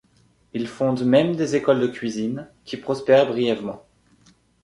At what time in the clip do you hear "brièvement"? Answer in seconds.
3.27-3.85